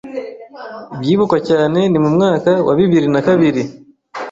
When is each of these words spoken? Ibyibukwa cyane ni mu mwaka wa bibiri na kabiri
Ibyibukwa 0.95 1.37
cyane 1.49 1.79
ni 1.91 1.99
mu 2.03 2.09
mwaka 2.15 2.51
wa 2.67 2.73
bibiri 2.79 3.07
na 3.13 3.21
kabiri 3.27 3.61